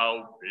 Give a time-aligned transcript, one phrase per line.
[0.00, 0.48] shall be.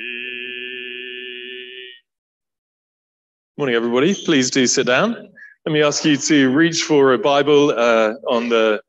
[3.58, 4.14] Morning, everybody.
[4.14, 5.30] Please do sit down.
[5.66, 8.82] Let me ask you to reach for a Bible uh, on the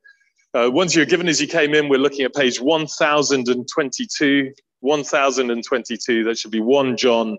[0.55, 1.89] uh, ones you're given as you came in.
[1.89, 4.53] We're looking at page 1022.
[4.81, 6.25] 1022.
[6.25, 7.39] That should be 1 John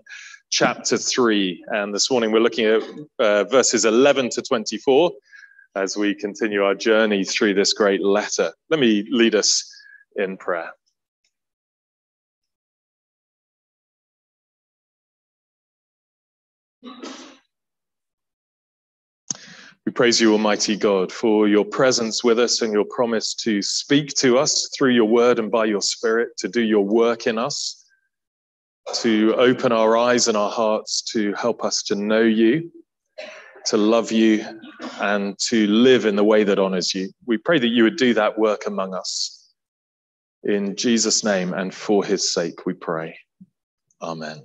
[0.50, 1.64] chapter 3.
[1.68, 2.82] And this morning we're looking at
[3.18, 5.12] uh, verses 11 to 24
[5.74, 8.52] as we continue our journey through this great letter.
[8.70, 9.70] Let me lead us
[10.16, 10.70] in prayer.
[19.86, 24.08] We praise you, Almighty God, for your presence with us and your promise to speak
[24.14, 27.84] to us through your word and by your spirit, to do your work in us,
[28.94, 32.70] to open our eyes and our hearts to help us to know you,
[33.66, 34.44] to love you,
[35.00, 37.10] and to live in the way that honors you.
[37.24, 39.52] We pray that you would do that work among us.
[40.42, 43.16] In Jesus' name and for his sake, we pray.
[44.02, 44.44] Amen.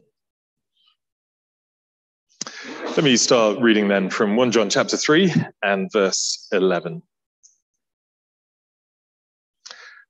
[2.92, 7.02] Let me start reading then from 1 John chapter 3 and verse 11.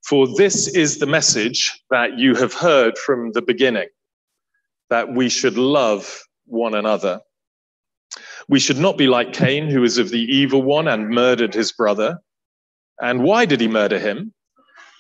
[0.04, 3.90] For this is the message that you have heard from the beginning,
[4.90, 7.22] that we should love one another.
[8.50, 11.72] We should not be like Cain, who was of the evil one and murdered his
[11.72, 12.18] brother.
[13.00, 14.34] And why did he murder him?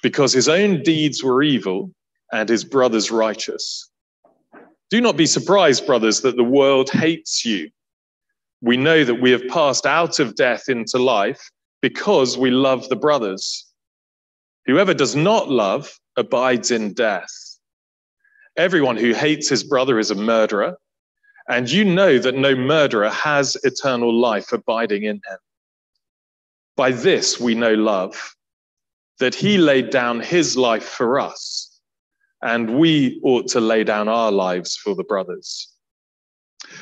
[0.04, 1.92] Because his own deeds were evil
[2.32, 3.91] and his brother's righteous.
[4.92, 7.70] Do not be surprised, brothers, that the world hates you.
[8.60, 11.50] We know that we have passed out of death into life
[11.82, 13.66] because we love the brothers.
[14.66, 17.32] Whoever does not love abides in death.
[18.58, 20.76] Everyone who hates his brother is a murderer,
[21.48, 25.38] and you know that no murderer has eternal life abiding in him.
[26.76, 28.36] By this we know love,
[29.20, 31.71] that he laid down his life for us
[32.42, 35.70] and we ought to lay down our lives for the brothers.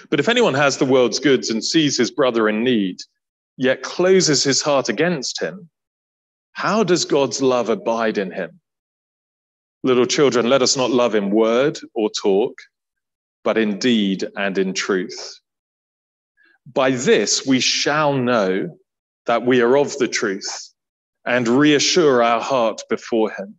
[0.10, 2.98] But if anyone has the world's goods and sees his brother in need,
[3.58, 5.70] yet closes his heart against him,
[6.54, 8.60] how does God's love abide in him?
[9.84, 12.58] Little children, let us not love in word or talk,
[13.44, 15.40] but in deed and in truth.
[16.66, 18.78] By this we shall know
[19.26, 20.74] that we are of the truth
[21.26, 23.59] and reassure our heart before him.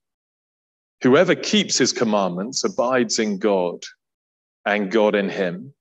[1.03, 3.83] Whoever keeps his commandments abides in God,
[4.65, 5.73] and God in him.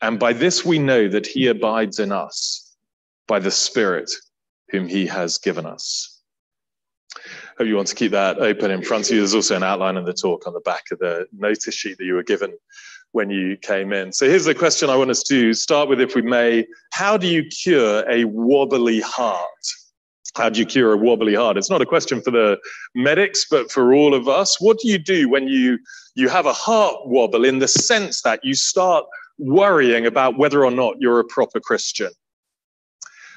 [0.00, 2.74] And by this we know that he abides in us,
[3.28, 4.10] by the Spirit
[4.70, 6.20] whom he has given us.
[7.58, 9.18] Hope you want to keep that open in front of you.
[9.18, 12.04] There's also an outline of the talk on the back of the notice sheet that
[12.04, 12.54] you were given
[13.12, 14.10] when you came in.
[14.12, 16.66] So here's the question I want us to start with, if we may.
[16.92, 19.66] How do you cure a wobbly heart?
[20.34, 21.56] How do you cure a wobbly heart?
[21.56, 22.58] It's not a question for the
[22.94, 24.60] medics, but for all of us.
[24.60, 25.78] What do you do when you,
[26.14, 29.04] you have a heart wobble in the sense that you start
[29.38, 32.10] worrying about whether or not you're a proper Christian?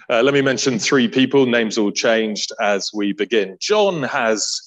[0.10, 3.58] Uh, let me mention three people, names all changed as we begin.
[3.60, 4.62] John has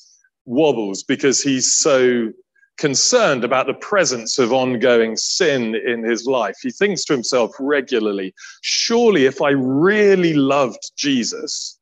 [0.44, 2.32] wobbles because he's so
[2.76, 6.56] concerned about the presence of ongoing sin in his life.
[6.62, 11.77] He thinks to himself regularly, surely if I really loved Jesus,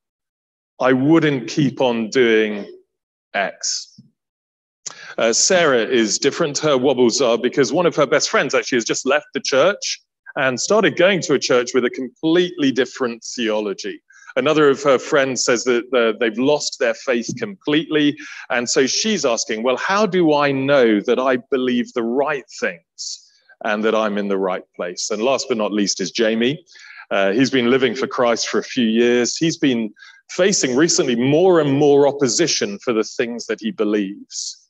[0.81, 2.67] I wouldn't keep on doing
[3.35, 4.01] X.
[5.19, 6.59] Uh, Sarah is different.
[6.59, 10.01] Her wobbles are because one of her best friends actually has just left the church
[10.37, 14.03] and started going to a church with a completely different theology.
[14.37, 18.15] Another of her friends says that uh, they've lost their faith completely.
[18.51, 23.33] And so she's asking, well, how do I know that I believe the right things
[23.65, 25.11] and that I'm in the right place?
[25.11, 26.63] And last but not least is Jamie.
[27.11, 29.39] Uh, he's been living for Christ for a few years.
[29.39, 29.95] He's been
[30.31, 34.63] facing recently more and more opposition for the things that he believes.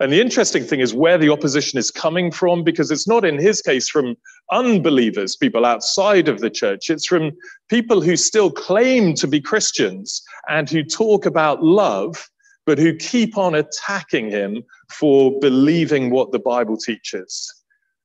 [0.00, 3.38] And the interesting thing is where the opposition is coming from, because it's not in
[3.38, 4.16] his case from
[4.50, 6.90] unbelievers, people outside of the church.
[6.90, 7.30] It's from
[7.68, 12.28] people who still claim to be Christians and who talk about love,
[12.66, 17.52] but who keep on attacking him for believing what the Bible teaches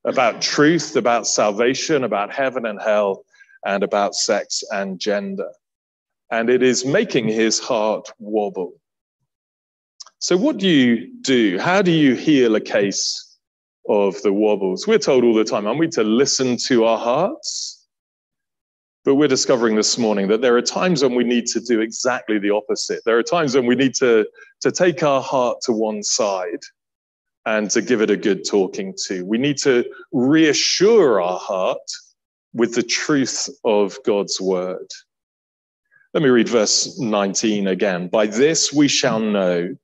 [0.04, 3.24] about truth, about salvation, about heaven and hell,
[3.66, 5.50] and about sex and gender
[6.30, 8.72] and it is making his heart wobble.
[10.18, 11.58] So, what do you do?
[11.58, 13.28] How do you heal a case
[13.88, 14.86] of the wobbles.
[14.86, 17.86] We're told all the time, aren't we, to listen to our hearts?
[19.04, 22.38] But we're discovering this morning that there are times when we need to do exactly
[22.38, 23.00] the opposite.
[23.06, 24.26] There are times when we need to,
[24.60, 26.60] to take our heart to one side
[27.46, 29.24] and to give it a good talking to.
[29.24, 31.78] We need to reassure our heart
[32.52, 34.88] with the truth of God's word.
[36.18, 38.08] Let me read verse 19 again.
[38.08, 39.76] By this we shall know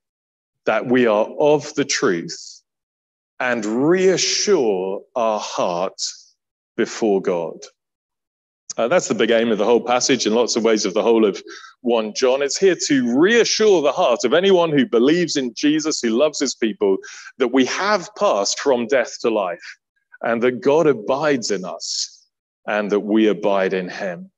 [0.66, 2.60] that we are of the truth
[3.38, 6.02] and reassure our heart
[6.76, 7.60] before God.
[8.76, 11.04] Uh, that's the big aim of the whole passage in lots of ways of the
[11.04, 11.40] whole of
[11.82, 12.42] 1 John.
[12.42, 16.56] It's here to reassure the heart of anyone who believes in Jesus, who loves his
[16.56, 16.96] people,
[17.38, 19.78] that we have passed from death to life
[20.22, 22.26] and that God abides in us
[22.66, 24.32] and that we abide in him.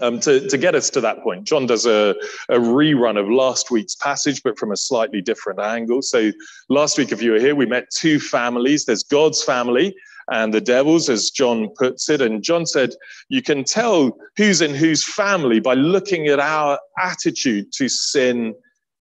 [0.00, 2.14] Um, to, to get us to that point, John does a,
[2.48, 6.00] a rerun of last week's passage, but from a slightly different angle.
[6.00, 6.32] So,
[6.70, 8.86] last week, if you were here, we met two families.
[8.86, 9.94] There's God's family,
[10.30, 12.20] and the devils, as John puts it.
[12.20, 12.94] And John said,
[13.28, 18.54] you can tell who's in whose family by looking at our attitude to sin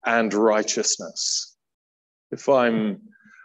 [0.05, 1.55] and righteousness.
[2.31, 3.01] If I'm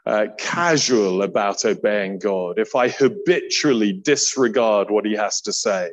[0.07, 5.91] uh, casual about obeying God, if I habitually disregard what he has to say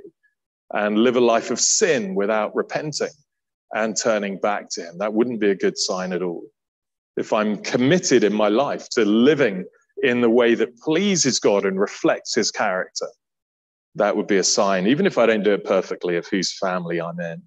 [0.73, 3.11] and live a life of sin without repenting
[3.73, 6.43] and turning back to him, that wouldn't be a good sign at all.
[7.15, 9.65] If I'm committed in my life to living
[10.01, 13.07] in the way that pleases God and reflects his character,
[13.95, 16.99] that would be a sign, even if I don't do it perfectly, of whose family
[16.99, 17.41] I'm in.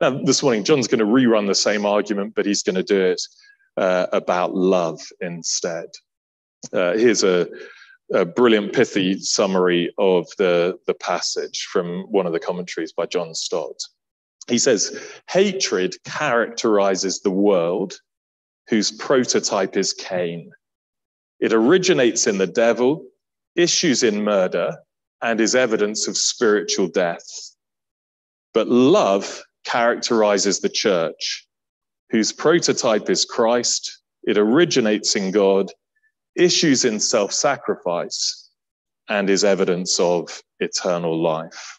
[0.00, 3.00] Now, this morning, John's going to rerun the same argument, but he's going to do
[3.00, 3.20] it
[3.76, 5.86] uh, about love instead.
[6.72, 7.48] Uh, here's a,
[8.12, 13.34] a, brilliant, pithy summary of the, the passage from one of the commentaries by John
[13.34, 13.80] Stott.
[14.48, 14.98] He says,
[15.28, 17.94] Hatred characterizes the world
[18.68, 20.50] whose prototype is Cain.
[21.40, 23.06] It originates in the devil,
[23.56, 24.76] issues in murder,
[25.22, 27.26] and is evidence of spiritual death.
[28.54, 31.46] But love characterizes the church,
[32.10, 34.02] whose prototype is Christ.
[34.22, 35.70] It originates in God,
[36.36, 38.50] issues in self sacrifice,
[39.08, 41.78] and is evidence of eternal life.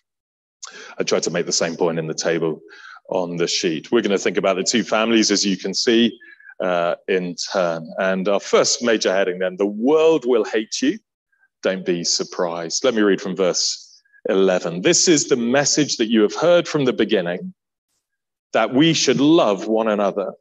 [0.99, 2.61] I tried to make the same point in the table
[3.09, 3.91] on the sheet.
[3.91, 6.17] We're going to think about the two families, as you can see
[6.61, 7.89] uh, in turn.
[7.99, 10.99] And our first major heading then the world will hate you.
[11.63, 12.83] Don't be surprised.
[12.83, 14.81] Let me read from verse 11.
[14.81, 17.53] This is the message that you have heard from the beginning
[18.53, 20.33] that we should love one another.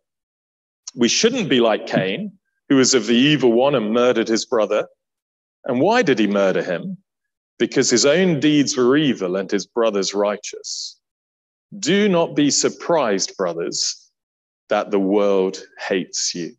[0.95, 2.39] We shouldn't be like Cain,
[2.70, 4.87] who was of the evil one and murdered his brother.
[5.64, 6.96] And why did he murder him?
[7.58, 10.99] Because his own deeds were evil and his brother's righteous.
[11.78, 14.11] Do not be surprised, brothers,
[14.69, 16.55] that the world hates you.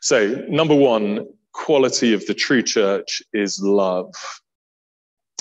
[0.00, 4.14] So, number one, quality of the true church is love.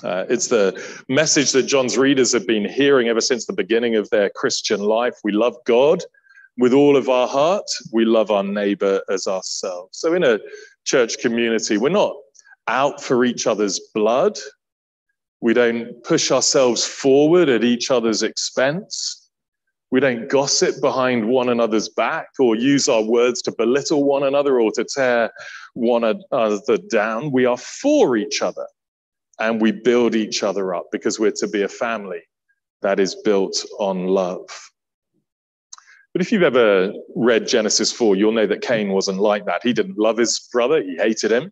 [0.04, 4.10] Uh, it's the message that John's readers have been hearing ever since the beginning of
[4.10, 5.16] their Christian life.
[5.24, 6.02] We love God
[6.58, 9.98] with all of our heart, we love our neighbor as ourselves.
[10.00, 10.40] So, in a
[10.86, 12.16] church community, we're not
[12.68, 14.38] out for each other's blood.
[15.42, 19.30] We don't push ourselves forward at each other's expense.
[19.92, 24.60] We don't gossip behind one another's back or use our words to belittle one another
[24.60, 25.32] or to tear
[25.74, 27.32] one another down.
[27.32, 28.66] We are for each other
[29.40, 32.22] and we build each other up because we're to be a family
[32.82, 34.50] that is built on love.
[36.16, 39.60] But if you've ever read Genesis 4, you'll know that Cain wasn't like that.
[39.64, 41.52] He didn't love his brother, he hated him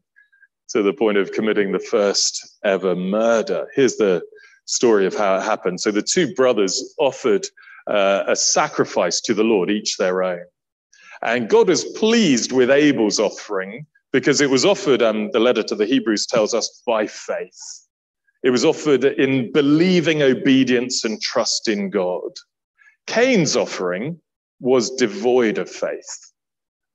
[0.69, 3.67] to the point of committing the first ever murder.
[3.75, 4.21] Here's the
[4.63, 5.81] story of how it happened.
[5.81, 7.45] So the two brothers offered
[7.87, 10.45] uh, a sacrifice to the Lord, each their own.
[11.21, 15.75] And God was pleased with Abel's offering because it was offered, um, the letter to
[15.75, 17.59] the Hebrews tells us, by faith.
[18.43, 22.31] It was offered in believing obedience and trust in God.
[23.07, 24.21] Cain's offering
[24.59, 26.31] was devoid of faith.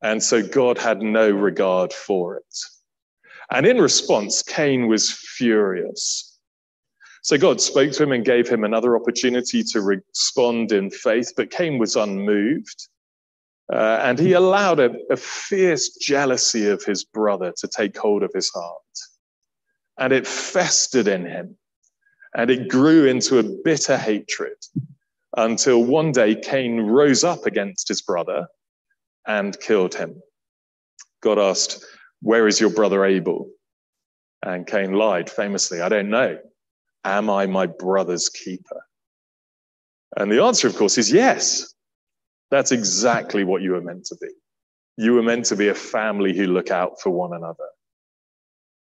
[0.03, 2.57] And so God had no regard for it.
[3.51, 6.39] And in response, Cain was furious.
[7.23, 11.51] So God spoke to him and gave him another opportunity to respond in faith, but
[11.51, 12.89] Cain was unmoved.
[13.73, 18.31] Uh, and he allowed a, a fierce jealousy of his brother to take hold of
[18.35, 18.83] his heart.
[19.99, 21.57] And it festered in him.
[22.35, 24.57] And it grew into a bitter hatred
[25.39, 28.49] until one day Cain rose up against his brother
[29.27, 30.21] and killed him.
[31.23, 31.85] God asked,
[32.21, 33.49] Where is your brother Abel?
[34.45, 36.39] And Cain lied famously, I don't know.
[37.05, 38.83] Am I my brother's keeper?
[40.17, 41.73] And the answer, of course, is yes.
[42.51, 44.29] That's exactly what you were meant to be.
[44.97, 47.69] You were meant to be a family who look out for one another.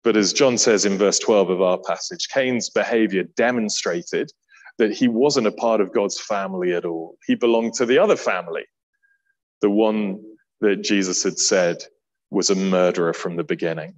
[0.02, 4.33] But as John says in verse 12 of our passage, Cain's behavior demonstrated
[4.78, 7.16] that he wasn't a part of God's family at all.
[7.26, 8.64] He belonged to the other family,
[9.60, 10.22] the one
[10.60, 11.82] that Jesus had said
[12.30, 13.94] was a murderer from the beginning.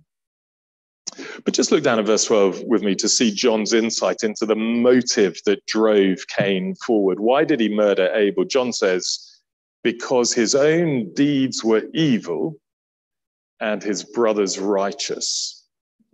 [1.45, 4.57] But just look down at verse 12 with me to see John's insight into the
[4.57, 7.21] motive that drove Cain forward.
[7.21, 8.45] Why did he murder Abel?
[8.45, 9.41] John says,
[9.85, 12.57] because his own deeds were evil
[13.61, 15.67] and his brother's righteous.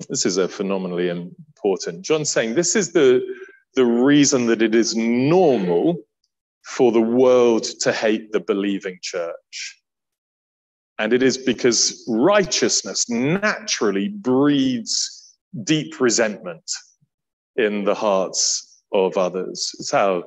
[0.09, 2.05] This is a phenomenally important.
[2.05, 3.23] John's saying this is the,
[3.75, 5.97] the reason that it is normal
[6.65, 9.83] for the world to hate the believing church.
[10.99, 15.35] And it is because righteousness naturally breeds
[15.65, 16.71] deep resentment
[17.57, 19.71] in the hearts of others.
[19.79, 20.25] It's how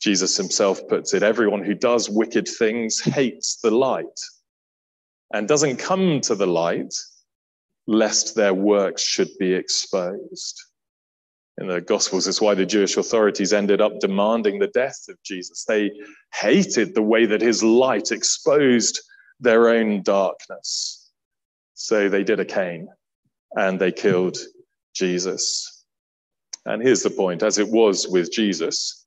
[0.00, 4.04] Jesus himself puts it everyone who does wicked things hates the light
[5.32, 6.94] and doesn't come to the light
[7.86, 10.62] lest their works should be exposed.
[11.60, 15.64] In the Gospels, it's why the Jewish authorities ended up demanding the death of Jesus.
[15.64, 15.90] They
[16.32, 19.00] hated the way that his light exposed
[19.40, 21.10] their own darkness.
[21.74, 22.88] So they did a Cain
[23.56, 24.38] and they killed
[24.94, 25.84] Jesus.
[26.64, 29.06] And here's the point as it was with Jesus,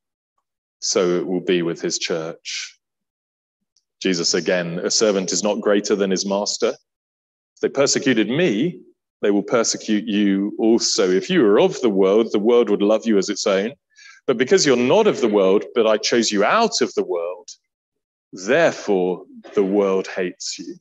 [0.80, 2.78] so it will be with his church.
[4.02, 6.74] Jesus again, a servant is not greater than his master.
[7.62, 8.82] They persecuted me,
[9.22, 11.10] they will persecute you also.
[11.10, 13.74] If you were of the world, the world would love you as its own.
[14.28, 17.50] But because you're not of the world, but I chose you out of the world,
[18.34, 19.26] Therefore,
[19.56, 20.76] the world hates you.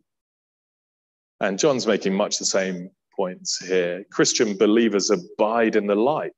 [1.40, 4.04] And John's making much the same points here.
[4.12, 6.32] Christian believers abide in the light.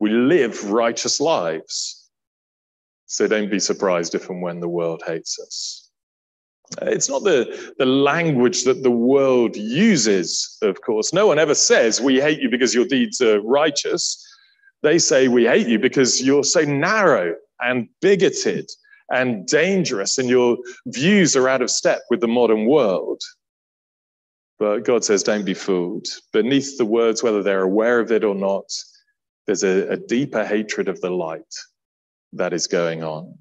[0.00, 2.10] We live righteous lives.
[3.06, 5.83] So don't be surprised if and when the world hates us.
[6.82, 11.12] It's not the, the language that the world uses, of course.
[11.12, 14.24] No one ever says, We hate you because your deeds are righteous.
[14.82, 18.70] They say, We hate you because you're so narrow and bigoted
[19.10, 20.56] and dangerous, and your
[20.86, 23.20] views are out of step with the modern world.
[24.58, 26.06] But God says, don't be fooled.
[26.32, 28.64] Beneath the words, whether they're aware of it or not,
[29.46, 31.42] there's a, a deeper hatred of the light
[32.32, 33.34] that is going on.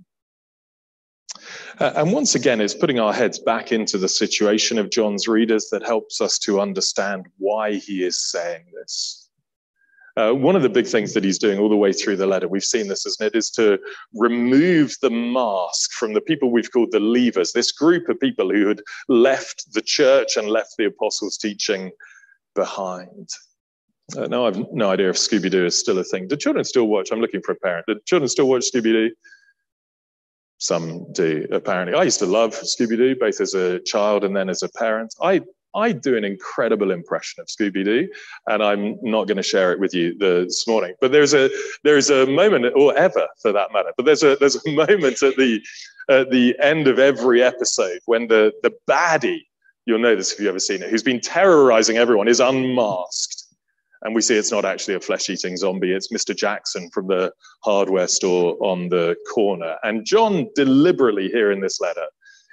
[1.80, 5.70] Uh, and once again, it's putting our heads back into the situation of John's readers
[5.72, 9.30] that helps us to understand why he is saying this.
[10.16, 12.48] Uh, one of the big things that he's doing all the way through the letter,
[12.48, 13.80] we've seen this, isn't it, is to
[14.14, 18.68] remove the mask from the people we've called the leavers, this group of people who
[18.68, 21.92] had left the church and left the apostles' teaching
[22.54, 23.30] behind.
[24.16, 26.28] Uh, now I've no idea if Scooby Doo is still a thing.
[26.28, 27.10] Do children still watch?
[27.12, 27.88] I'm looking for a parent.
[27.88, 29.12] Do children still watch Scooby Doo?
[30.64, 31.94] Some do, apparently.
[31.94, 35.14] I used to love Scooby Doo, both as a child and then as a parent.
[35.22, 35.42] I
[35.76, 38.08] I do an incredible impression of Scooby Doo,
[38.48, 40.94] and I'm not going to share it with you this morning.
[41.02, 41.50] But there's a
[41.84, 43.92] there's a moment, or ever for that matter.
[43.98, 45.62] But there's a there's a moment at the
[46.10, 49.42] at the end of every episode when the the baddie,
[49.86, 53.43] you'll know this if you've ever seen it, who's been terrorizing everyone, is unmasked.
[54.04, 56.36] And we see it's not actually a flesh eating zombie, it's Mr.
[56.36, 57.32] Jackson from the
[57.64, 59.78] hardware store on the corner.
[59.84, 62.06] And John deliberately here in this letter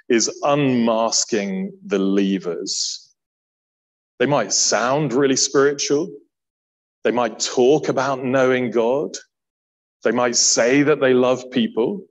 [0.07, 3.07] is unmasking the leavers.
[4.19, 6.07] they might sound really spiritual.
[7.03, 9.17] They might talk about knowing God.
[10.03, 12.05] They might say that they love people.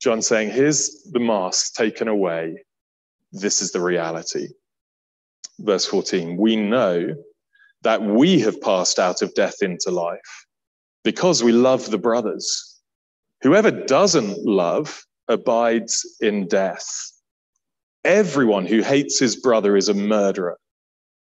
[0.00, 2.62] John saying, here's the mask taken away.
[3.32, 4.48] This is the reality.
[5.58, 7.14] Verse 14, we know
[7.82, 10.46] that we have passed out of death into life
[11.04, 12.78] because we love the brothers.
[13.42, 16.86] Whoever doesn't love abides in death.
[18.04, 20.58] Everyone who hates his brother is a murderer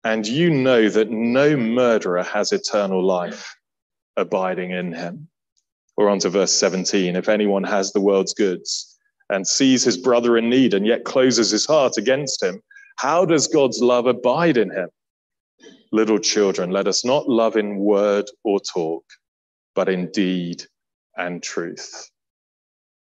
[0.04, 3.56] and you know that no murderer has eternal life
[4.16, 5.28] abiding in him.
[5.98, 8.98] Or on to verse 17 if anyone has the world's goods
[9.30, 12.62] and sees his brother in need and yet closes his heart against him,
[12.98, 14.90] how does God's love abide in him?
[15.92, 19.04] Little children, let us not love in word or talk,
[19.74, 20.64] but in deed
[21.16, 22.10] and truth.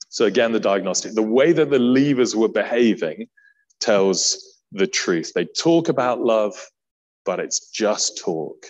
[0.08, 3.26] So, again, the diagnostic the way that the leavers were behaving
[3.80, 5.32] tells the truth.
[5.34, 6.54] They talk about love,
[7.24, 8.66] but it's just talk.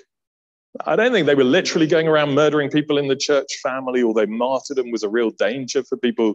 [0.86, 4.26] I don't think they were literally going around murdering people in the church family, although
[4.26, 6.34] martyrdom was a real danger for people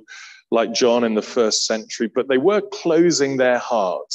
[0.51, 4.13] like John in the first century, but they were closing their heart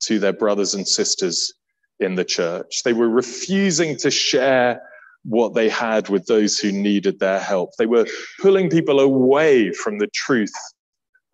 [0.00, 1.52] to their brothers and sisters
[2.00, 2.82] in the church.
[2.84, 4.82] They were refusing to share
[5.24, 7.70] what they had with those who needed their help.
[7.76, 8.06] They were
[8.40, 10.54] pulling people away from the truth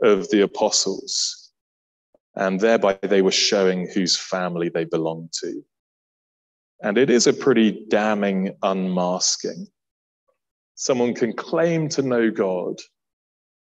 [0.02, 1.52] of the apostles.
[2.35, 5.64] And thereby they were showing whose family they belonged to.
[6.83, 9.68] And it is a pretty damning unmasking.
[10.75, 12.80] Someone can claim to know God.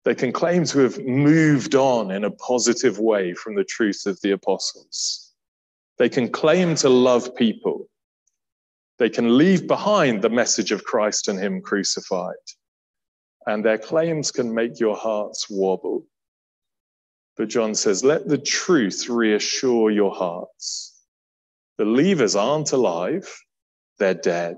[0.04, 4.20] They can claim to have moved on in a positive way from the truth of
[4.22, 5.29] the apostles.
[6.00, 7.88] They can claim to love people.
[8.98, 12.36] They can leave behind the message of Christ and Him crucified.
[13.46, 16.06] And their claims can make your hearts wobble.
[17.38, 21.02] But John says, let the truth reassure your hearts.
[21.78, 23.34] Believers aren't alive,
[23.98, 24.58] they're dead.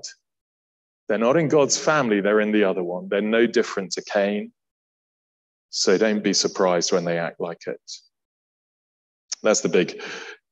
[1.08, 3.08] They're not in God's family, they're in the other one.
[3.08, 4.52] They're no different to Cain.
[5.70, 7.80] So don't be surprised when they act like it.
[9.42, 10.02] That's the big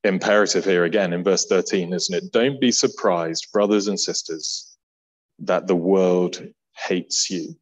[0.04, 2.32] imperative here again in verse 13, isn't it?
[2.32, 4.76] Don't be surprised, brothers and sisters,
[5.38, 6.42] that the world
[6.76, 7.54] hates you.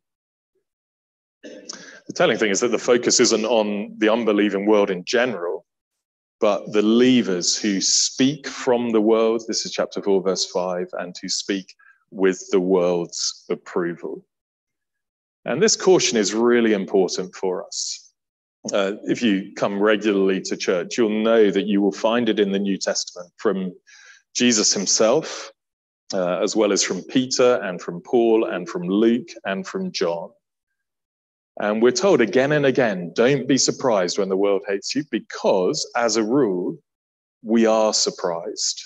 [1.43, 5.67] The telling thing is that the focus isn't on the unbelieving world in general,
[6.41, 9.43] but the believers who speak from the world.
[9.47, 11.75] This is chapter 4, verse 5, and who speak
[12.11, 14.25] with the world's approval.
[15.45, 18.08] And this caution is really important for us.
[18.73, 22.53] Uh, if you come regularly to church, you'll know that you will find it in
[22.53, 23.73] the New Testament from
[24.35, 25.53] Jesus himself,
[26.13, 30.31] uh, as well as from Peter and from Paul and from Luke and from John.
[31.61, 35.91] And we're told again and again don't be surprised when the world hates you, because
[35.97, 36.79] as a rule,
[37.43, 38.83] we are surprised.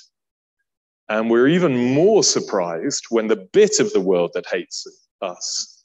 [1.09, 4.87] And we're even more surprised when the bit of the world that hates
[5.21, 5.85] us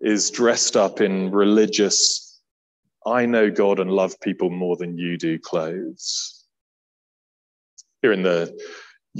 [0.00, 2.25] is dressed up in religious,
[3.06, 6.44] I know God and love people more than you do clothes.
[8.02, 8.52] Here in the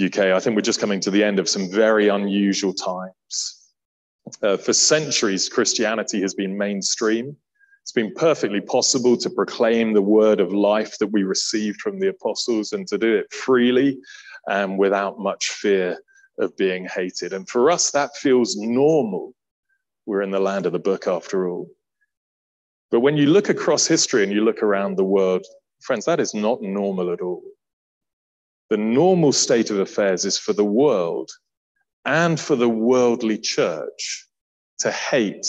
[0.05, 3.63] UK, I think we're just coming to the end of some very unusual times.
[4.43, 7.37] Uh, for centuries, Christianity has been mainstream.
[7.83, 12.09] It's been perfectly possible to proclaim the word of life that we received from the
[12.09, 13.99] apostles and to do it freely
[14.49, 16.03] and without much fear
[16.41, 17.33] of being hated.
[17.33, 19.33] And for us, that feels normal.
[20.07, 21.71] We're in the land of the book after all.
[22.91, 25.45] But when you look across history and you look around the world,
[25.81, 27.43] friends, that is not normal at all.
[28.71, 31.31] The normal state of affairs is for the world
[32.05, 34.27] and for the worldly church
[34.81, 35.47] to hate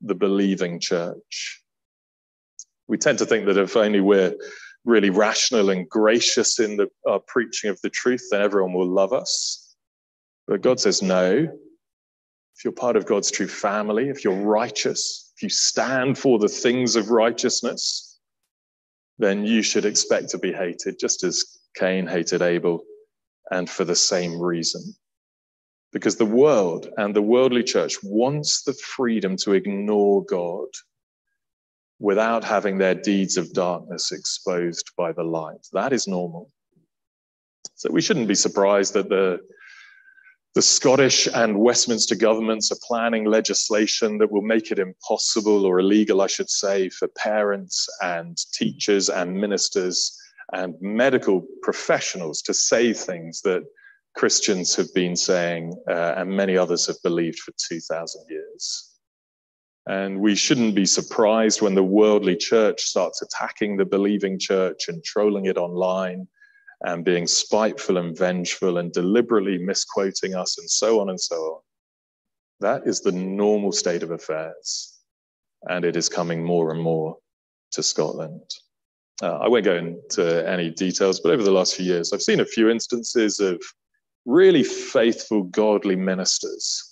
[0.00, 1.62] the believing church.
[2.88, 4.34] We tend to think that if only we're
[4.84, 9.12] really rational and gracious in the uh, preaching of the truth, then everyone will love
[9.12, 9.74] us.
[10.48, 11.48] But God says, no.
[12.56, 16.48] If you're part of God's true family, if you're righteous, if you stand for the
[16.48, 18.18] things of righteousness,
[19.18, 22.84] then you should expect to be hated, just as Cain hated Abel,
[23.50, 24.94] and for the same reason
[25.92, 30.68] because the world and the worldly church wants the freedom to ignore God
[31.98, 35.66] without having their deeds of darkness exposed by the light.
[35.72, 36.50] That is normal.
[37.74, 39.40] So we shouldn't be surprised that the,
[40.54, 46.20] the Scottish and Westminster governments are planning legislation that will make it impossible or illegal,
[46.20, 50.18] I should say, for parents and teachers and ministers
[50.52, 53.62] and medical professionals to say things that
[54.16, 58.90] Christians have been saying, uh, and many others have believed for 2,000 years.
[59.86, 65.02] And we shouldn't be surprised when the worldly church starts attacking the believing church and
[65.04, 66.26] trolling it online
[66.82, 71.60] and being spiteful and vengeful and deliberately misquoting us and so on and so on.
[72.60, 74.98] That is the normal state of affairs.
[75.68, 77.16] And it is coming more and more
[77.72, 78.42] to Scotland.
[79.22, 82.40] Uh, I won't go into any details, but over the last few years, I've seen
[82.40, 83.60] a few instances of
[84.24, 86.90] really faithful, godly ministers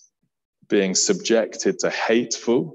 [0.68, 2.74] being subjected to hateful,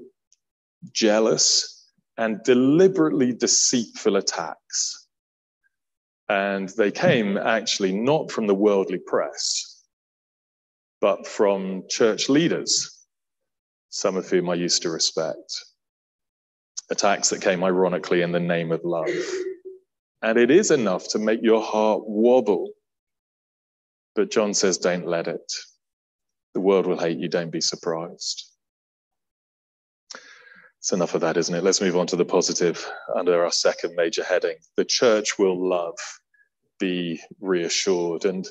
[0.92, 5.03] jealous, and deliberately deceitful attacks.
[6.34, 7.46] And they came mm-hmm.
[7.46, 9.82] actually not from the worldly press,
[11.00, 13.06] but from church leaders,
[13.90, 15.64] some of whom I used to respect.
[16.90, 19.08] Attacks that came ironically in the name of love.
[20.22, 22.70] And it is enough to make your heart wobble
[24.14, 25.52] but John says, don't let it.
[26.54, 27.28] The world will hate you.
[27.28, 28.44] Don't be surprised.
[30.78, 31.64] It's enough of that, isn't it?
[31.64, 34.56] Let's move on to the positive under our second major heading.
[34.76, 35.96] The church will love,
[36.78, 38.24] be reassured.
[38.24, 38.46] And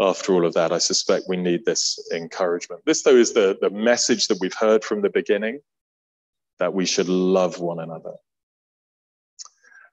[0.00, 2.82] after all of that, I suspect we need this encouragement.
[2.84, 5.60] This, though, is the, the message that we've heard from the beginning
[6.58, 8.14] that we should love one another.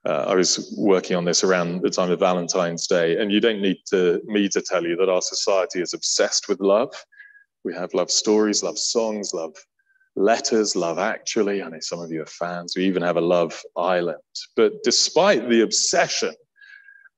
[0.06, 3.62] Uh, I was working on this around the time of Valentine's Day, and you don't
[3.62, 6.92] need to, me to tell you that our society is obsessed with love.
[7.64, 9.56] We have love stories, love songs, love
[10.16, 11.62] letters, love actually.
[11.62, 12.74] I know some of you are fans.
[12.76, 14.18] We even have a love island.
[14.56, 16.34] But despite the obsession,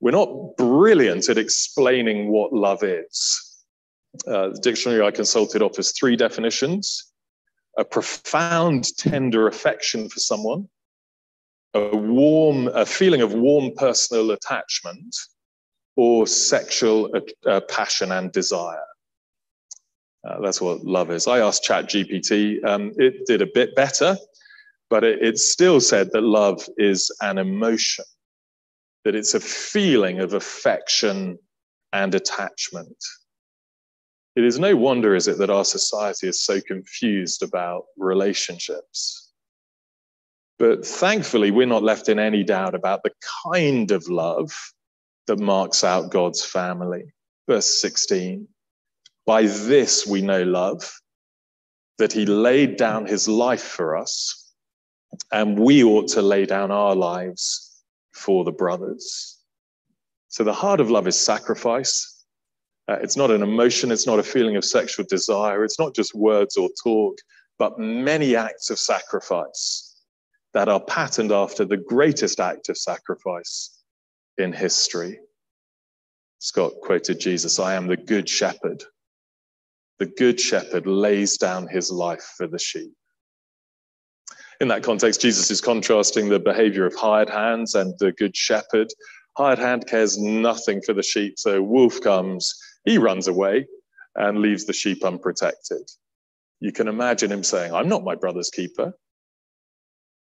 [0.00, 3.64] we're not brilliant at explaining what love is.
[4.26, 7.12] Uh, the dictionary I consulted offers three definitions
[7.78, 10.66] a profound, tender affection for someone,
[11.74, 15.14] a warm, a feeling of warm personal attachment,
[15.96, 17.10] or sexual
[17.46, 18.82] uh, passion and desire.
[20.26, 21.26] Uh, that's what love is.
[21.26, 22.64] I asked ChatGPT.
[22.64, 24.16] Um, it did a bit better,
[24.90, 28.04] but it, it still said that love is an emotion,
[29.06, 31.38] that it's a feeling of affection
[31.92, 32.96] and attachment.
[34.34, 39.30] It is no wonder, is it, that our society is so confused about relationships.
[40.58, 43.12] But thankfully, we're not left in any doubt about the
[43.44, 44.50] kind of love
[45.28, 47.04] that marks out God's family.
[47.46, 48.48] Verse 16
[49.24, 50.92] By this we know love,
[51.98, 54.52] that he laid down his life for us,
[55.30, 57.65] and we ought to lay down our lives
[58.16, 59.38] for the brothers.
[60.28, 62.24] So the heart of love is sacrifice.
[62.88, 66.14] Uh, it's not an emotion, it's not a feeling of sexual desire, it's not just
[66.14, 67.18] words or talk,
[67.58, 69.96] but many acts of sacrifice
[70.54, 73.82] that are patterned after the greatest act of sacrifice
[74.38, 75.18] in history.
[76.38, 78.84] Stott quoted Jesus I am the good shepherd.
[79.98, 82.92] The good shepherd lays down his life for the sheep.
[84.60, 88.88] In that context, Jesus is contrasting the behavior of hired hands and the good shepherd.
[89.36, 93.66] Hired hand cares nothing for the sheep, so wolf comes, he runs away
[94.14, 95.82] and leaves the sheep unprotected.
[96.60, 98.94] You can imagine him saying, I'm not my brother's keeper.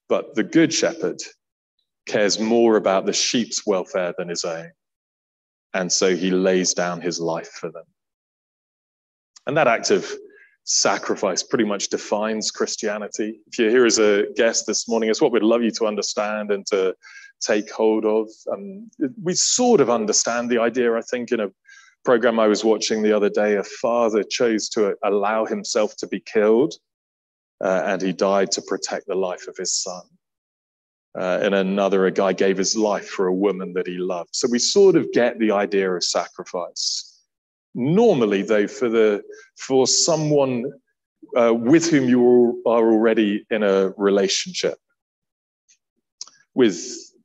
[0.10, 1.21] But the good shepherd
[2.08, 4.71] cares more about the sheep's welfare than his own.
[5.74, 7.86] And so he lays down his life for them.
[9.48, 10.12] And that act of
[10.65, 13.39] sacrifice pretty much defines Christianity.
[13.47, 16.51] If you're here as a guest this morning, it's what we'd love you to understand
[16.51, 16.95] and to
[17.39, 18.30] take hold of.
[18.51, 18.89] Um,
[19.21, 21.51] we sort of understand the idea, I think, in a
[22.04, 23.56] program I was watching the other day.
[23.56, 26.73] A father chose to allow himself to be killed,
[27.63, 30.01] uh, and he died to protect the life of his son.
[31.17, 34.30] Uh, and another, a guy gave his life for a woman that he loved.
[34.34, 37.14] So we sort of get the idea of sacrifice.
[37.78, 39.22] Normally, though, for the
[39.58, 40.72] for someone
[41.36, 44.78] uh, with whom you are already in a relationship,
[46.54, 46.82] with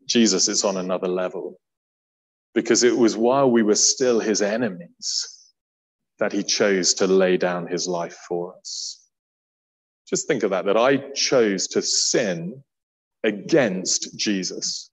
[0.06, 1.60] Jesus, it's on another level,
[2.52, 5.52] because it was while we were still his enemies
[6.18, 9.08] that he chose to lay down his life for us.
[10.08, 12.64] Just think of that, that I chose to sin
[13.22, 14.90] against Jesus.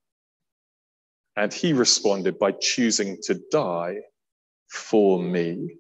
[1.36, 3.98] And he responded by choosing to die
[4.70, 5.78] for me.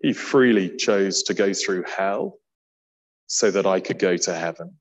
[0.00, 2.38] He freely chose to go through hell
[3.26, 4.78] so that I could go to heaven.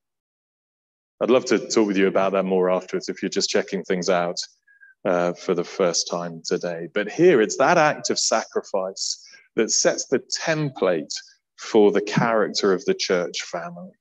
[1.22, 4.10] I'd love to talk with you about that more afterwards if you're just checking things
[4.10, 4.40] out
[5.06, 6.88] uh, for the first time today.
[6.94, 9.24] But here it's that act of sacrifice
[9.56, 11.14] that sets the template
[11.58, 13.92] for the character of the church family.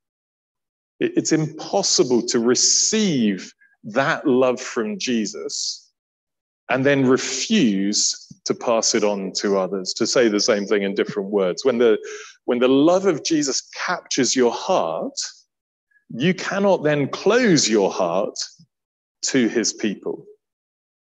[0.99, 3.53] It's impossible to receive
[3.85, 5.91] that love from Jesus
[6.69, 10.95] and then refuse to pass it on to others, to say the same thing in
[10.95, 11.65] different words.
[11.65, 11.99] When the,
[12.45, 15.19] when the love of Jesus captures your heart,
[16.11, 18.39] you cannot then close your heart
[19.23, 20.25] to his people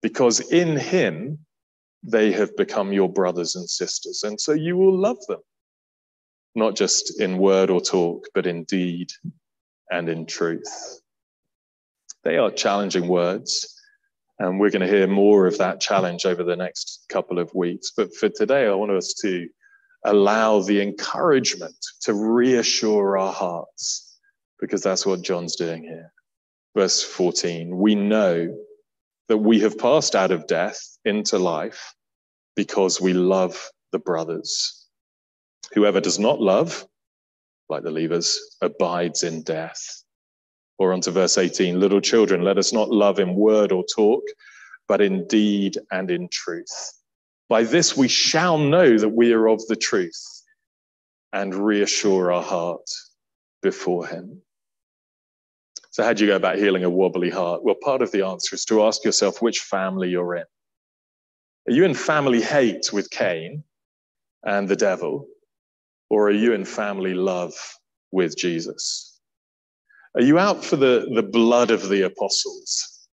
[0.02, 1.38] because in him
[2.02, 4.22] they have become your brothers and sisters.
[4.24, 5.40] And so you will love them,
[6.54, 9.10] not just in word or talk, but in deed
[9.90, 11.00] and in truth.
[12.24, 13.80] They are challenging words,
[14.42, 17.92] and we're going to hear more of that challenge over the next couple of weeks.
[17.96, 19.48] But for today, I want us to
[20.04, 24.18] allow the encouragement to reassure our hearts,
[24.60, 26.12] because that's what John's doing here.
[26.76, 28.56] Verse 14 We know
[29.28, 31.94] that we have passed out of death into life
[32.56, 34.86] because we love the brothers.
[35.74, 36.84] Whoever does not love
[37.72, 40.01] like the leavers, abides in death.
[40.82, 44.24] Or on to verse 18 Little children, let us not love in word or talk,
[44.88, 46.92] but in deed and in truth.
[47.48, 50.42] By this we shall know that we are of the truth
[51.32, 52.90] and reassure our heart
[53.62, 54.42] before Him.
[55.92, 57.62] So, how do you go about healing a wobbly heart?
[57.62, 60.46] Well, part of the answer is to ask yourself which family you're in.
[61.68, 63.62] Are you in family hate with Cain
[64.42, 65.28] and the devil?
[66.10, 67.54] Or are you in family love
[68.10, 69.11] with Jesus?
[70.14, 73.08] Are you out for the, the blood of the apostles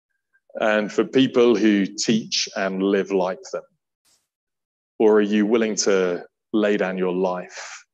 [0.55, 3.63] and for people who teach and live like them?
[4.99, 7.85] Or are you willing to lay down your life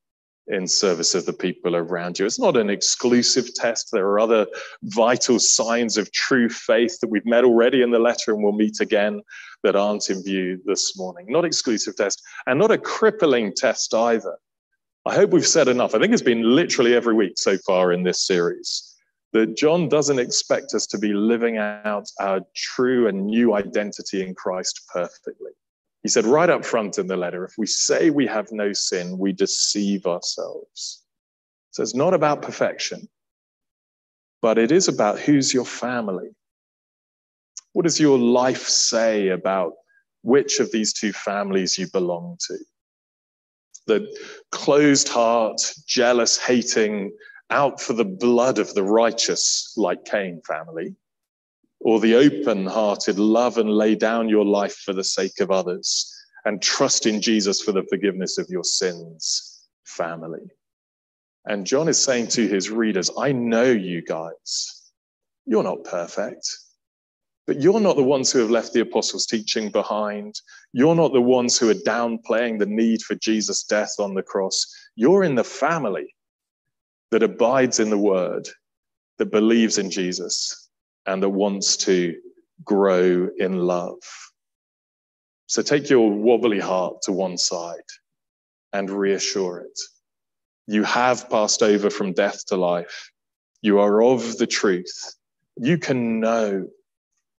[0.49, 2.27] in service of the people around you.
[2.27, 3.89] It's not an exclusive test.
[3.93, 4.47] There are other
[4.83, 8.81] vital signs of true faith that we've met already in the letter and we'll meet
[8.81, 9.23] again
[9.63, 11.27] that aren't in view this morning.
[11.29, 14.37] Not exclusive test and not a crippling test either.
[15.07, 15.95] I hope we've said enough.
[15.95, 18.92] I think it's been literally every week so far in this series
[19.33, 24.35] that John doesn't expect us to be living out our true and new identity in
[24.35, 25.53] Christ perfectly.
[26.03, 29.19] He said right up front in the letter if we say we have no sin,
[29.19, 31.03] we deceive ourselves.
[31.71, 33.09] So it's not about perfection,
[34.43, 36.29] but it is about who's your family.
[37.73, 39.73] What does your life say about
[40.23, 42.59] which of these two families you belong to?
[43.87, 44.15] The
[44.51, 47.13] closed heart, jealous, hating,
[47.53, 50.97] out for the blood of the righteous, like Cain family,
[51.81, 56.11] or the open hearted love and lay down your life for the sake of others
[56.47, 60.51] and trust in Jesus for the forgiveness of your sins, family.
[61.47, 64.91] And John is saying to his readers, I know you guys.
[65.45, 66.49] You're not perfect,
[67.47, 70.41] but you're not the ones who have left the apostles' teaching behind.
[70.73, 74.65] You're not the ones who are downplaying the need for Jesus' death on the cross.
[74.95, 76.15] You're in the family
[77.13, 78.49] that abides in the word,
[79.19, 80.71] that believes in Jesus,
[81.05, 82.17] and that wants to
[82.65, 83.99] grow in love.
[85.47, 87.91] So take your wobbly heart to one side
[88.73, 89.79] and reassure it.
[90.67, 93.11] You have passed over from death to life.
[93.61, 95.15] You are of the truth.
[95.59, 96.67] You can know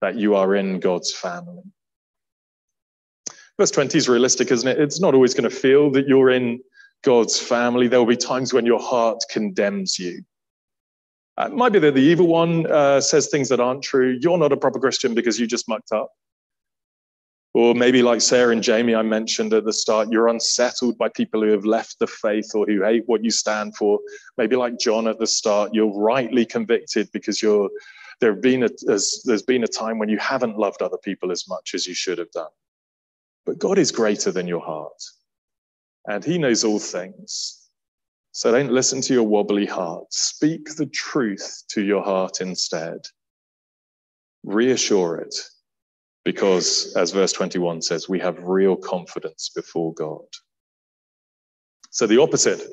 [0.02, 1.64] that you are in God's family.
[3.58, 4.80] Verse 20 is realistic, isn't it?
[4.80, 6.60] It's not always going to feel that you're in
[7.04, 7.88] God's family.
[7.88, 10.24] There will be times when your heart condemns you.
[11.40, 14.18] It might be that the evil one uh, says things that aren't true.
[14.22, 16.12] You're not a proper Christian because you just mucked up.
[17.56, 21.42] Or maybe, like Sarah and Jamie, I mentioned at the start, you're unsettled by people
[21.42, 24.00] who have left the faith or who hate what you stand for.
[24.38, 27.70] Maybe, like John at the start, you're rightly convicted because you're
[28.20, 31.48] there have been a, there's been a time when you haven't loved other people as
[31.48, 32.50] much as you should have done.
[33.46, 35.04] But God is greater than your heart,
[36.08, 37.60] and He knows all things.
[38.32, 40.12] So don't listen to your wobbly heart.
[40.12, 42.98] Speak the truth to your heart instead.
[44.44, 45.36] Reassure it,
[46.26, 50.26] because as verse 21 says, we have real confidence before God.
[51.92, 52.64] So the opposite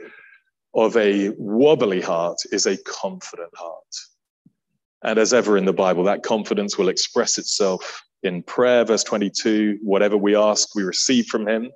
[0.74, 3.94] of a wobbly heart is a confident heart.
[5.04, 8.84] And as ever in the Bible, that confidence will express itself in prayer.
[8.84, 11.70] Verse 22 whatever we ask, we receive from him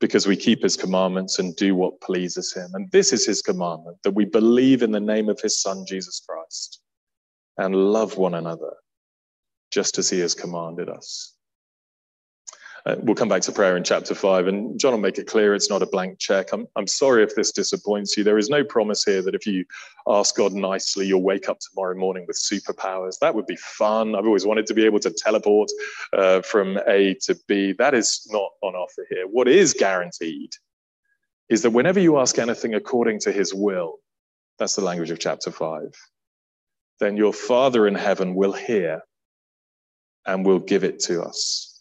[0.00, 2.70] because we keep his commandments and do what pleases him.
[2.74, 6.20] And this is his commandment that we believe in the name of his son, Jesus
[6.26, 6.80] Christ,
[7.56, 8.74] and love one another
[9.70, 11.34] just as he has commanded us.
[12.88, 15.54] Uh, we'll come back to prayer in chapter five, and John will make it clear
[15.54, 16.54] it's not a blank check.
[16.54, 18.24] I'm, I'm sorry if this disappoints you.
[18.24, 19.66] There is no promise here that if you
[20.06, 23.18] ask God nicely, you'll wake up tomorrow morning with superpowers.
[23.20, 24.14] That would be fun.
[24.14, 25.68] I've always wanted to be able to teleport
[26.14, 27.72] uh, from A to B.
[27.72, 29.26] That is not on offer here.
[29.26, 30.54] What is guaranteed
[31.50, 33.96] is that whenever you ask anything according to his will,
[34.58, 35.94] that's the language of chapter five,
[37.00, 39.02] then your Father in heaven will hear
[40.24, 41.77] and will give it to us.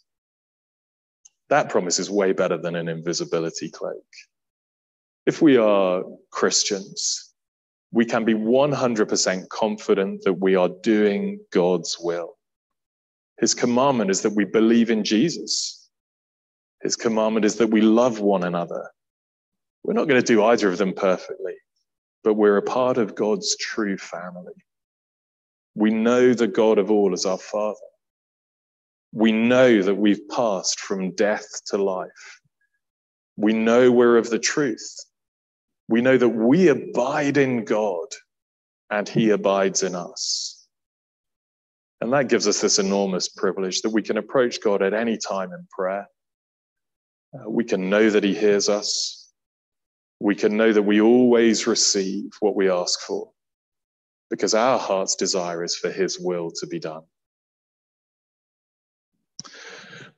[1.50, 4.04] That promise is way better than an invisibility cloak.
[5.26, 7.34] If we are Christians,
[7.92, 12.38] we can be 100% confident that we are doing God's will.
[13.40, 15.90] His commandment is that we believe in Jesus.
[16.82, 18.90] His commandment is that we love one another.
[19.84, 21.54] We're not going to do either of them perfectly,
[22.24, 24.54] but we're a part of God's true family.
[25.76, 27.78] We know the God of all as our Father
[29.12, 32.42] we know that we've passed from death to life.
[33.36, 34.96] We know we're of the truth.
[35.88, 38.08] We know that we abide in God
[38.90, 40.68] and He abides in us.
[42.02, 45.52] And that gives us this enormous privilege that we can approach God at any time
[45.52, 46.08] in prayer.
[47.34, 49.32] Uh, we can know that He hears us.
[50.20, 53.32] We can know that we always receive what we ask for
[54.30, 57.04] because our heart's desire is for His will to be done.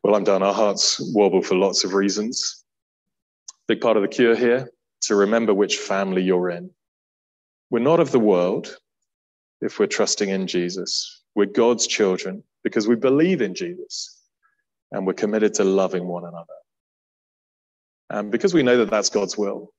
[0.04, 0.44] Well, I'm done.
[0.44, 2.64] Our hearts wobble for lots of reasons.
[3.68, 6.72] Big part of the cure here to remember which family you're in.
[7.70, 8.78] We're not of the world
[9.62, 11.24] if we're trusting in Jesus.
[11.36, 14.22] We're God's children because we believe in Jesus
[14.92, 16.46] and we're committed to loving one another.
[18.10, 19.72] And because we know that that's God's will,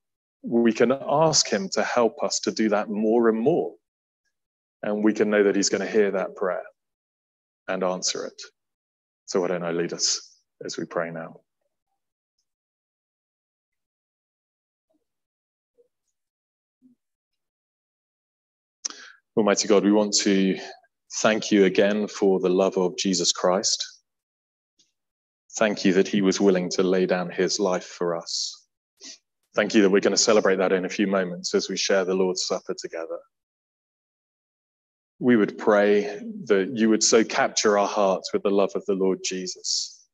[0.42, 3.74] we can ask Him to help us to do that more and more.
[4.82, 6.62] And we can know that He's going to hear that prayer
[7.68, 8.40] and answer it.
[9.30, 11.38] So why don't I lead us as we pray now?
[19.36, 20.58] Almighty God, we want to
[21.22, 23.86] thank you again for the love of Jesus Christ.
[25.56, 28.66] Thank you that he was willing to lay down his life for us.
[29.54, 32.04] Thank you that we're going to celebrate that in a few moments as we share
[32.04, 33.20] the Lord's Supper together.
[35.20, 38.94] We would pray that you would so capture our hearts with the love of the
[38.94, 40.06] Lord Jesus,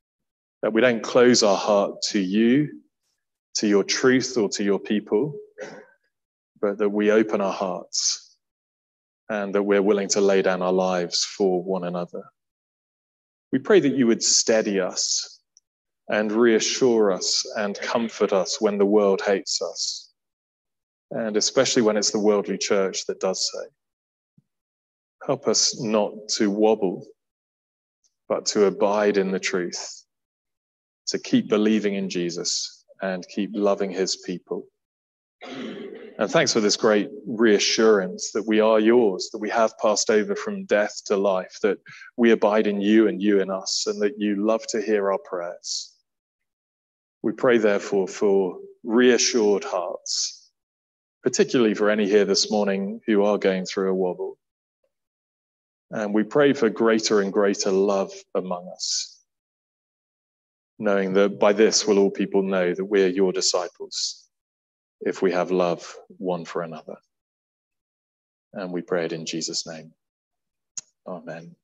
[0.63, 2.83] that we don't close our heart to you,
[3.55, 5.33] to your truth, or to your people,
[6.61, 8.37] but that we open our hearts
[9.29, 12.25] and that we're willing to lay down our lives for one another.
[13.53, 15.41] We pray that you would steady us
[16.09, 20.13] and reassure us and comfort us when the world hates us,
[21.13, 23.67] and especially when it's the worldly church that does so.
[25.27, 27.05] Help us not to wobble,
[28.29, 30.05] but to abide in the truth,
[31.09, 34.67] to keep believing in Jesus and keep loving his people.
[36.19, 40.37] And thanks for this great reassurance that we are yours, that we have passed over
[40.37, 41.79] from death to life, that
[42.17, 45.19] we abide in you and you in us, and that you love to hear our
[45.19, 45.93] prayers.
[47.23, 50.51] We pray, therefore, for reassured hearts,
[51.23, 54.39] particularly for any here this morning who are going through a wobble.
[55.91, 59.21] And we pray for greater and greater love among us,
[60.79, 64.29] knowing that by this will all people know that we are your disciples
[65.01, 66.97] if we have love one for another.
[68.53, 69.93] And we pray it in Jesus' name.
[71.07, 71.55] Amen.